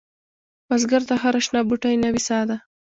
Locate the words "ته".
1.09-1.15